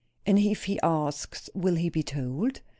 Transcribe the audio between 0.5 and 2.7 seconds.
he asks, will he be told?"